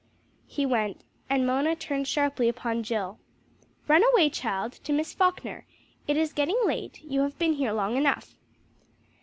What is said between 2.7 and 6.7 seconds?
Jill "Run away, child, to Miss Falkner. It is getting